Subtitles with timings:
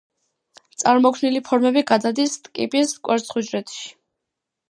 [0.83, 3.87] წარმოქმნილი ფორმები გადადის ტკიპის კვერცხუჯრედში.